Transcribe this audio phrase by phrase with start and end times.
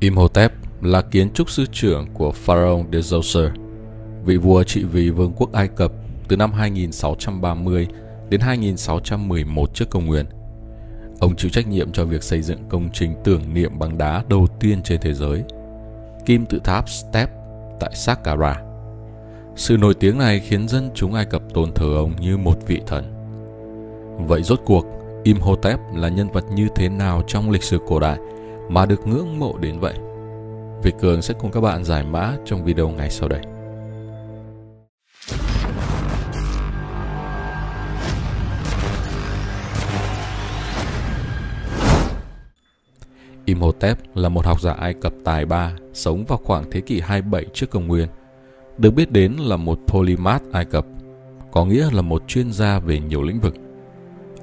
[0.00, 3.50] Imhotep là kiến trúc sư trưởng của Pharaoh Djoser,
[4.24, 5.92] vị vua trị vì vương quốc Ai Cập
[6.28, 7.88] từ năm 2630
[8.30, 10.26] đến 2611 trước công nguyên.
[11.20, 14.46] Ông chịu trách nhiệm cho việc xây dựng công trình tưởng niệm bằng đá đầu
[14.60, 15.44] tiên trên thế giới,
[16.26, 17.30] kim tự tháp Step
[17.80, 18.54] tại Saqqara.
[19.56, 22.80] Sự nổi tiếng này khiến dân chúng Ai Cập tôn thờ ông như một vị
[22.86, 23.14] thần.
[24.28, 24.86] Vậy rốt cuộc,
[25.24, 28.18] Imhotep là nhân vật như thế nào trong lịch sử cổ đại
[28.68, 29.94] mà được ngưỡng mộ đến vậy?
[30.82, 33.40] Việt Cường sẽ cùng các bạn giải mã trong video ngày sau đây.
[43.44, 47.46] Imhotep là một học giả Ai Cập tài ba sống vào khoảng thế kỷ 27
[47.54, 48.08] trước công nguyên.
[48.78, 50.86] Được biết đến là một polymath Ai Cập,
[51.52, 53.54] có nghĩa là một chuyên gia về nhiều lĩnh vực.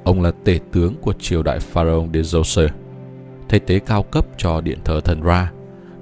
[0.04, 2.70] Ông là tể tướng của triều đại Pharaoh Djoser,
[3.50, 5.52] thay tế cao cấp cho điện thờ thần Ra,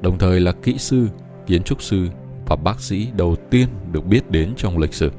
[0.02, 1.08] đồng thời là kỹ sư,
[1.48, 2.08] kiến trúc sư
[2.46, 5.12] và bác sĩ đầu tiên được biết đến trong lịch sử.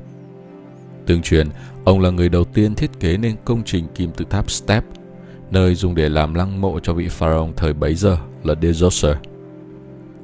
[1.07, 1.49] Tương truyền,
[1.85, 4.85] ông là người đầu tiên thiết kế nên công trình kim tự tháp Step–
[5.55, 9.15] nơi dùng để làm lăng mộ cho vị pharaoh thời bấy giờ là Djoser.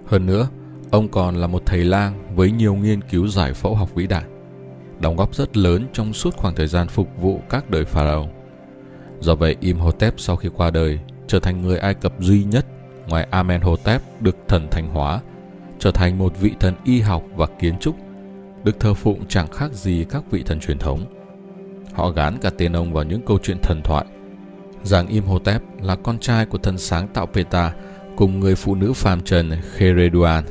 [0.06, 0.48] Hơn nữa,
[0.90, 4.24] ông còn là một thầy lang với nhiều nghiên cứu giải phẫu học vĩ đại,
[5.00, 8.26] đóng góp rất lớn trong suốt khoảng thời gian phục vụ các đời pharaoh.
[9.20, 10.98] Do vậy, Imhotep sau khi qua đời
[11.30, 12.66] trở thành người Ai Cập duy nhất
[13.08, 15.20] ngoài Amenhotep được thần thánh hóa,
[15.78, 17.96] trở thành một vị thần y học và kiến trúc,
[18.64, 21.04] được thờ phụng chẳng khác gì các vị thần truyền thống.
[21.92, 24.04] Họ gán cả tên ông vào những câu chuyện thần thoại
[24.82, 27.72] rằng Imhotep là con trai của thần sáng tạo Peta
[28.16, 30.44] cùng người phụ nữ phàm trần Khereduan.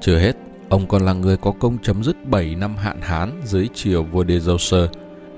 [0.00, 0.36] Chưa hết,
[0.68, 4.24] ông còn là người có công chấm dứt 7 năm hạn hán dưới triều vua
[4.24, 4.86] Djoser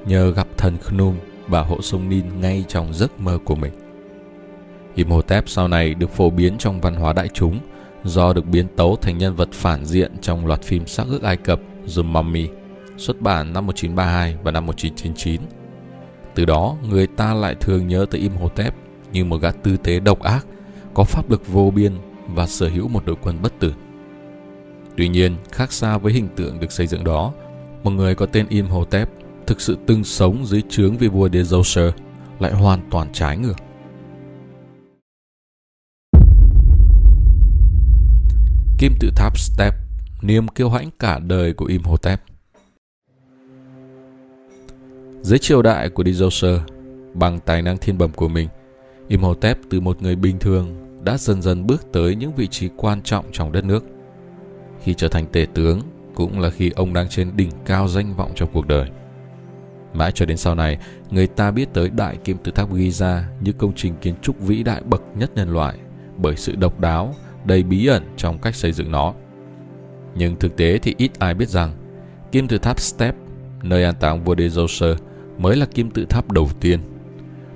[0.06, 1.16] nhờ gặp thần Khnum
[1.48, 3.83] và hộ sông Nin ngay trong giấc mơ của mình.
[4.94, 7.58] Imhotep sau này được phổ biến trong văn hóa đại chúng
[8.04, 11.36] do được biến tấu thành nhân vật phản diện trong loạt phim xác ướp Ai
[11.36, 11.60] Cập
[11.96, 12.48] The Mummy
[12.96, 15.40] xuất bản năm 1932 và năm 1999
[16.34, 18.74] từ đó, người ta lại thường nhớ tới Imhotep
[19.12, 20.46] như một gã tư tế độc ác,
[20.94, 21.92] có pháp lực vô biên
[22.28, 23.74] và sở hữu một đội quân bất tử.
[24.96, 27.32] Tuy nhiên, khác xa với hình tượng được xây dựng đó,
[27.82, 29.08] một người có tên Imhotep
[29.46, 31.90] thực sự từng sống dưới trướng vị vua Djoser
[32.38, 33.56] lại hoàn toàn trái ngược.
[38.78, 39.74] Kim tự tháp Step,
[40.22, 42.20] niềm kiêu hãnh cả đời của Imhotep–
[45.24, 46.58] dưới triều đại của Djoser,
[47.14, 48.48] bằng tài năng thiên bẩm của mình,
[49.08, 50.74] Imhotep từ một người bình thường
[51.04, 53.84] đã dần dần bước tới những vị trí quan trọng trong đất nước.
[54.82, 55.80] Khi trở thành tể tướng,
[56.14, 58.90] cũng là khi ông đang trên đỉnh cao danh vọng trong cuộc đời.
[59.92, 60.78] Mãi cho đến sau này,
[61.10, 64.62] người ta biết tới Đại Kim Tự Tháp Giza như công trình kiến trúc vĩ
[64.62, 65.78] đại bậc nhất nhân loại
[66.16, 67.14] bởi sự độc đáo,
[67.44, 69.14] đầy bí ẩn trong cách xây dựng nó.
[70.14, 71.72] Nhưng thực tế thì ít ai biết rằng
[72.32, 73.14] Kim Tự Tháp Step,
[73.62, 74.96] nơi an táng vua Djoser,
[75.38, 76.80] mới là kim tự tháp đầu tiên.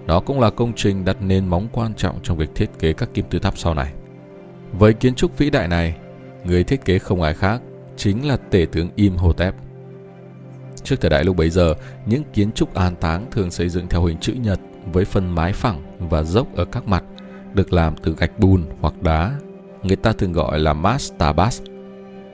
[0.07, 3.09] Nó cũng là công trình đặt nền móng quan trọng trong việc thiết kế các
[3.15, 3.93] kim tự tháp sau này.
[4.73, 5.97] Với kiến trúc vĩ đại này,
[6.45, 7.63] người thiết kế không ai khác
[7.97, 9.55] chính là tể tướng Imhotep.
[10.83, 11.75] Trước thời đại lúc bấy giờ,
[12.07, 14.61] những kiến trúc an táng thường xây dựng theo hình chữ nhật
[14.93, 17.05] với phần mái phẳng và dốc ở các mặt,
[17.55, 19.39] được làm từ gạch bùn hoặc đá.
[19.83, 21.63] Người ta thường gọi là mastabas.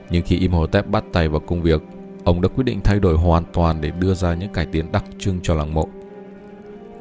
[0.09, 1.81] Nhưng khi Imhotep bắt tay vào công việc,
[2.23, 5.03] ông đã quyết định thay đổi hoàn toàn để đưa ra những cải tiến đặc
[5.19, 5.87] trưng cho làng mộ.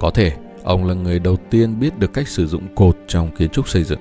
[0.01, 0.33] Có thể,
[0.63, 3.85] ông là người đầu tiên biết được cách sử dụng cột trong kiến trúc xây
[3.85, 4.01] dựng.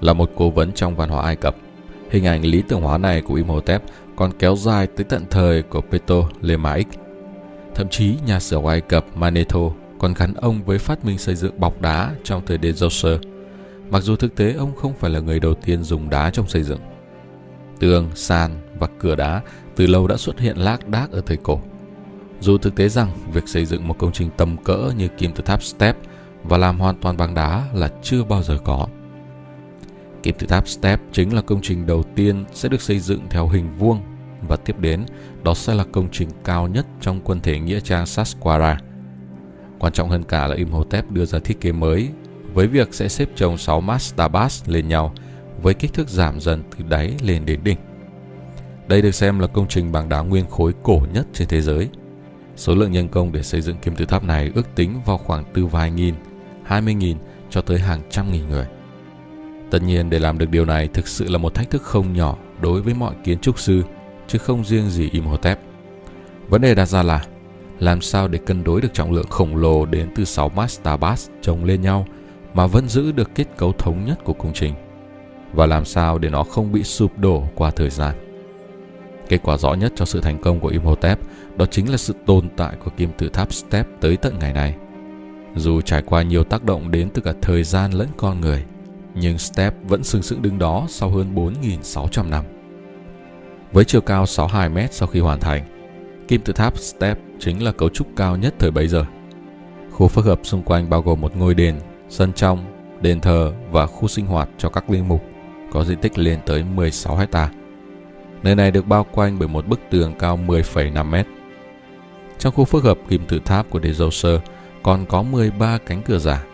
[0.00, 1.56] Là một cố vấn trong văn hóa Ai Cập,
[2.10, 3.82] hình ảnh lý tưởng hóa này của Imhotep
[4.16, 6.86] còn kéo dài tới tận thời của Ptolemaic.
[7.74, 9.60] Thậm chí nhà sử Ai Cập Manetho
[9.98, 13.18] còn gắn ông với phát minh xây dựng bọc đá trong thời Djoser,
[13.90, 16.62] mặc dù thực tế ông không phải là người đầu tiên dùng đá trong xây
[16.62, 16.80] dựng.
[17.78, 19.42] Tường, sàn và cửa đá
[19.76, 21.60] từ lâu đã xuất hiện lác đác ở thời cổ.
[22.40, 25.42] Dù thực tế rằng việc xây dựng một công trình tầm cỡ như kim tự
[25.42, 25.96] tháp Step
[26.44, 28.86] và làm hoàn toàn bằng đá là chưa bao giờ có.
[30.22, 33.48] Kim tự tháp Step chính là công trình đầu tiên sẽ được xây dựng theo
[33.48, 34.02] hình vuông
[34.48, 35.04] và tiếp đến
[35.42, 38.76] đó sẽ là công trình cao nhất trong quân thể nghĩa trang Saqqara.
[39.78, 42.08] Quan trọng hơn cả là Imhotep đưa ra thiết kế mới
[42.58, 45.14] với việc sẽ xếp chồng 6 mastabas lên nhau
[45.62, 47.76] với kích thước giảm dần từ đáy lên đến đỉnh.
[48.88, 51.88] Đây được xem là công trình bằng đá nguyên khối cổ nhất trên thế giới.
[52.56, 55.44] Số lượng nhân công để xây dựng kim tự tháp này ước tính vào khoảng
[55.54, 56.14] từ vài nghìn,
[56.64, 57.16] hai mươi nghìn
[57.50, 58.66] cho tới hàng trăm nghìn người.
[59.70, 62.36] Tất nhiên để làm được điều này thực sự là một thách thức không nhỏ
[62.60, 63.82] đối với mọi kiến trúc sư,
[64.28, 65.60] chứ không riêng gì Imhotep.
[66.48, 67.24] Vấn đề đặt ra là
[67.78, 71.64] làm sao để cân đối được trọng lượng khổng lồ đến từ 6 mastabas chồng
[71.64, 72.06] lên nhau
[72.54, 74.74] mà vẫn giữ được kết cấu thống nhất của công trình.
[75.52, 78.14] và làm sao để nó không bị sụp đổ qua thời gian.
[79.28, 81.18] Kết quả rõ nhất cho sự thành công của Imhotep
[81.56, 84.74] đó chính là sự tồn tại của kim tự tháp Step tới tận ngày nay.
[85.56, 88.64] Dù trải qua nhiều tác động đến từ cả thời gian lẫn con người,
[89.14, 92.44] nhưng Step vẫn sừng sững đứng đó sau hơn 4.600 năm.
[93.72, 95.64] Với chiều cao 62 mét sau khi hoàn thành,
[96.28, 99.04] kim tự tháp Step chính là cấu trúc cao nhất thời bấy giờ.
[99.90, 101.74] Khu phức hợp xung quanh bao gồm một ngôi đền,
[102.08, 102.64] sân trong,
[103.00, 105.24] đền thờ và khu sinh hoạt cho các linh mục,
[105.70, 107.50] có diện tích lên tới 16 hecta.
[108.42, 111.26] Nơi này được bao quanh bởi một bức tường cao 10,5 mét.
[112.38, 114.38] Trong khu phức hợp kim tự tháp của Djoser
[114.82, 116.44] còn có 13 cánh cửa giả,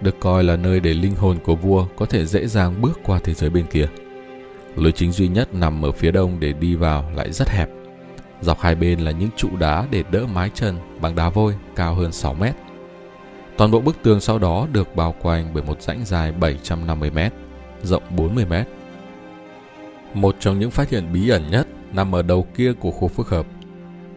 [0.00, 3.20] được coi là nơi để linh hồn của vua có thể dễ dàng bước qua
[3.24, 3.88] thế giới bên kia.
[4.76, 7.68] Lối chính duy nhất nằm ở phía đông để đi vào lại rất hẹp.
[8.40, 11.94] Dọc hai bên là những trụ đá để đỡ mái chân bằng đá vôi cao
[11.94, 12.54] hơn 6 mét.
[13.56, 17.32] Toàn bộ bức tường sau đó được bao quanh bởi một rãnh dài 750 mét,
[17.82, 18.66] rộng 40 mét.
[20.14, 23.28] Một trong những phát hiện bí ẩn nhất nằm ở đầu kia của khu phức
[23.28, 23.46] hợp.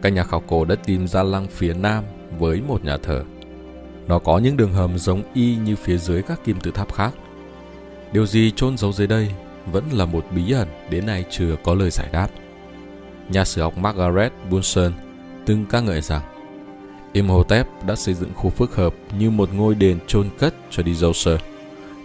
[0.02, 2.04] Các nhà khảo cổ đã tìm ra lăng phía nam
[2.38, 3.24] với một nhà thờ.
[4.08, 7.14] Nó có những đường hầm giống y như phía dưới các kim tự tháp khác.
[8.12, 9.28] Điều gì chôn giấu dưới đây
[9.72, 12.28] vẫn là một bí ẩn đến nay chưa có lời giải đáp.
[13.28, 14.92] Nhà sử học Margaret Bunsen
[15.46, 16.22] từng ca ngợi rằng
[17.12, 21.36] Imhotep đã xây dựng khu phức hợp như một ngôi đền chôn cất cho Djoser,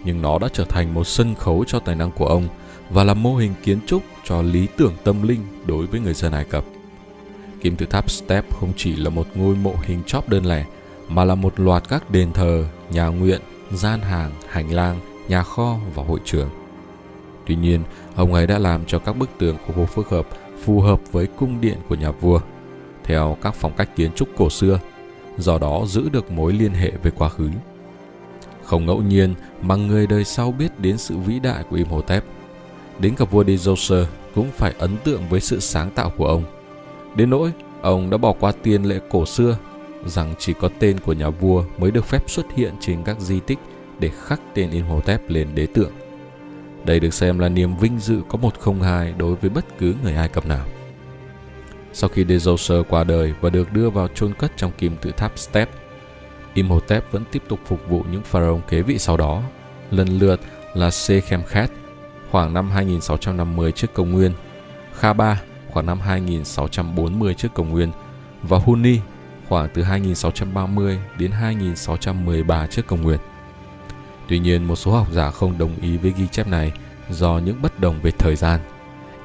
[0.04, 2.48] nhưng nó đã trở thành một sân khấu cho tài năng của ông
[2.90, 6.32] và là mô hình kiến trúc cho lý tưởng tâm linh đối với người dân
[6.32, 6.64] Ai Cập.
[7.60, 10.64] Kim tự tháp Step không chỉ là một ngôi mộ hình chóp đơn lẻ,
[11.08, 13.40] mà là một loạt các đền thờ, nhà nguyện,
[13.72, 16.48] gian hàng, hành lang, nhà kho và hội trường.
[17.46, 17.82] Tuy nhiên,
[18.16, 20.28] ông ấy đã làm cho các bức tường của khu phức hợp
[20.64, 22.40] phù hợp với cung điện của nhà vua,
[23.04, 24.80] theo các phong cách kiến trúc cổ xưa,
[25.38, 27.48] do đó giữ được mối liên hệ với quá khứ.
[28.64, 32.24] Không ngẫu nhiên mà người đời sau biết đến sự vĩ đại của Imhotep.
[32.98, 34.04] Đến cả vua Djoser
[34.34, 36.44] cũng phải ấn tượng với sự sáng tạo của ông.
[37.14, 37.52] Đến nỗi,
[37.82, 39.56] ông đã bỏ qua tiền lệ cổ xưa
[40.06, 43.40] rằng chỉ có tên của nhà vua mới được phép xuất hiện trên các di
[43.40, 43.58] tích
[43.98, 45.92] để khắc tên Imhotep lên đế tượng.
[46.84, 49.94] Đây được xem là niềm vinh dự có một không hai đối với bất cứ
[50.02, 50.66] người Ai Cập nào.
[51.98, 55.38] Sau khi Djoser qua đời và được đưa vào chôn cất trong kim tự tháp
[55.38, 55.70] Step,
[56.54, 59.42] Imhotep vẫn tiếp tục phục vụ những pharaoh kế vị sau đó,
[59.90, 60.40] lần lượt
[60.74, 61.70] là Sekhemkhet
[62.30, 64.32] khoảng năm 2650 trước công nguyên,
[64.94, 65.40] Khaba
[65.70, 67.90] khoảng năm 2640 trước công nguyên
[68.42, 68.98] và Huni
[69.48, 73.18] khoảng từ 2630 đến 2613 trước công nguyên.
[74.28, 76.72] Tuy nhiên, một số học giả không đồng ý với ghi chép này
[77.10, 78.60] do những bất đồng về thời gian,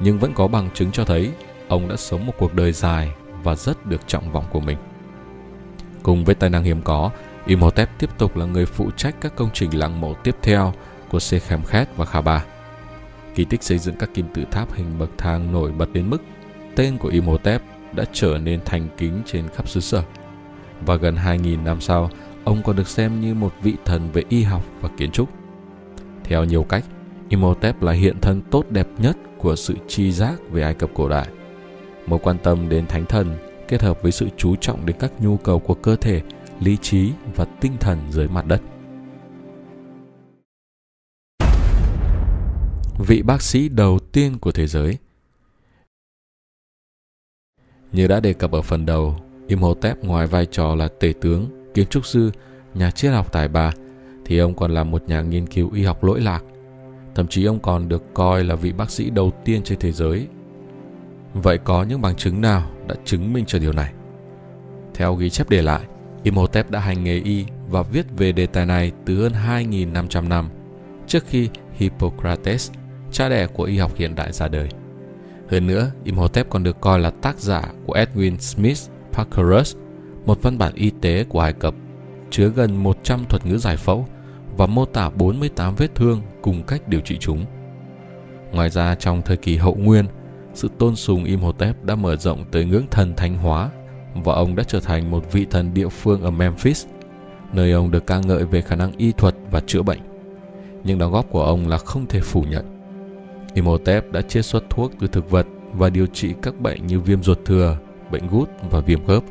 [0.00, 1.32] nhưng vẫn có bằng chứng cho thấy
[1.72, 4.78] ông đã sống một cuộc đời dài và rất được trọng vọng của mình.
[6.02, 7.10] Cùng với tài năng hiếm có,
[7.46, 10.72] Imhotep tiếp tục là người phụ trách các công trình lăng mộ tiếp theo
[11.10, 12.44] của Sekhemkhet và Khaba.
[13.34, 16.22] Kỳ tích xây dựng các kim tự tháp hình bậc thang nổi bật đến mức
[16.76, 20.02] tên của Imhotep đã trở nên thành kính trên khắp xứ sở.
[20.86, 22.10] Và gần 2.000 năm sau,
[22.44, 25.28] ông còn được xem như một vị thần về y học và kiến trúc.
[26.24, 26.84] Theo nhiều cách,
[27.28, 31.08] Imhotep là hiện thân tốt đẹp nhất của sự tri giác về Ai Cập cổ
[31.08, 31.28] đại.
[32.06, 33.36] Mối quan tâm đến thánh thần
[33.68, 36.22] kết hợp với sự chú trọng đến các nhu cầu của cơ thể,
[36.60, 38.62] lý trí và tinh thần dưới mặt đất.
[42.98, 44.98] Vị bác sĩ đầu tiên của thế giới
[47.92, 51.86] Như đã đề cập ở phần đầu, Imhotep ngoài vai trò là tể tướng, kiến
[51.86, 52.30] trúc sư,
[52.74, 53.72] nhà triết học tài ba,
[54.24, 56.44] thì ông còn là một nhà nghiên cứu y học lỗi lạc.
[57.14, 60.26] Thậm chí ông còn được coi là vị bác sĩ đầu tiên trên thế giới.
[61.34, 63.92] Vậy có những bằng chứng nào đã chứng minh cho điều này?
[64.94, 65.80] Theo ghi chép để lại,
[66.22, 70.48] Imhotep đã hành nghề y và viết về đề tài này từ hơn 2.500 năm
[71.06, 72.70] trước khi Hippocrates,
[73.12, 74.68] cha đẻ của y học hiện đại ra đời.
[75.48, 78.78] Hơn nữa, Imhotep còn được coi là tác giả của Edwin Smith
[79.12, 79.76] Parkerus,
[80.26, 81.74] một văn bản y tế của Ai Cập,
[82.30, 84.06] chứa gần 100 thuật ngữ giải phẫu
[84.56, 87.44] và mô tả 48 vết thương cùng cách điều trị chúng.
[88.52, 90.06] Ngoài ra trong thời kỳ hậu nguyên,
[90.54, 93.70] sự tôn sùng Imhotep đã mở rộng tới ngưỡng thần thánh hóa
[94.14, 96.86] và ông đã trở thành một vị thần địa phương ở Memphis,
[97.52, 100.00] nơi ông được ca ngợi về khả năng y thuật và chữa bệnh.
[100.84, 102.64] Nhưng đóng góp của ông là không thể phủ nhận.
[103.54, 107.22] Imhotep đã chiết xuất thuốc từ thực vật và điều trị các bệnh như viêm
[107.22, 107.76] ruột thừa,
[108.10, 109.22] bệnh gút và viêm khớp.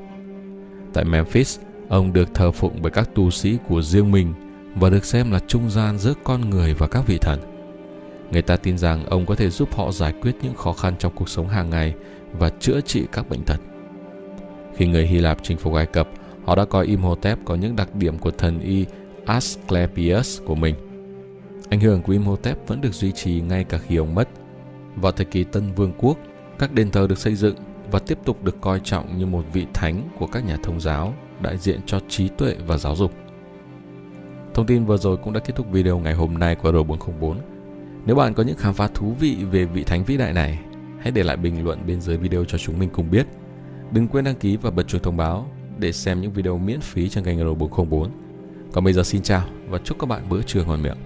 [0.93, 1.59] Tại Memphis,
[1.89, 4.33] ông được thờ phụng bởi các tu sĩ của riêng mình
[4.75, 7.50] và được xem là trung gian giữa con người và các vị thần.
[8.31, 11.13] Người ta tin rằng ông có thể giúp họ giải quyết những khó khăn trong
[11.15, 11.93] cuộc sống hàng ngày
[12.33, 13.57] và chữa trị các bệnh tật.
[14.75, 16.09] Khi người Hy Lạp chinh phục Ai Cập,
[16.45, 18.85] họ đã coi Imhotep có những đặc điểm của thần y
[19.25, 20.75] Asclepius của mình.
[21.69, 24.29] Ảnh hưởng của Imhotep vẫn được duy trì ngay cả khi ông mất.
[24.95, 26.17] Vào thời kỳ Tân Vương quốc,
[26.59, 27.55] các đền thờ được xây dựng
[27.91, 31.13] và tiếp tục được coi trọng như một vị thánh của các nhà thông giáo,
[31.39, 33.11] đại diện cho trí tuệ và giáo dục.
[34.53, 37.35] Thông tin vừa rồi cũng đã kết thúc video ngày hôm nay của R404.
[38.05, 40.59] Nếu bạn có những khám phá thú vị về vị thánh vĩ đại này,
[40.99, 43.27] hãy để lại bình luận bên dưới video cho chúng mình cùng biết.
[43.91, 47.09] Đừng quên đăng ký và bật chuông thông báo để xem những video miễn phí
[47.09, 48.07] trên kênh R404.
[48.71, 50.97] Còn bây giờ xin chào và chúc các bạn bữa trưa ngon miệng.